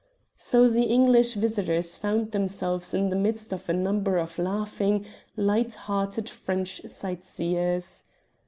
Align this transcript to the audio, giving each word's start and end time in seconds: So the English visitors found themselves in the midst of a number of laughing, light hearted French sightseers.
So 0.39 0.67
the 0.67 0.85
English 0.85 1.35
visitors 1.35 1.95
found 1.95 2.31
themselves 2.31 2.91
in 2.95 3.09
the 3.09 3.15
midst 3.15 3.53
of 3.53 3.69
a 3.69 3.73
number 3.73 4.17
of 4.17 4.39
laughing, 4.39 5.05
light 5.37 5.75
hearted 5.75 6.27
French 6.27 6.81
sightseers. 6.87 8.03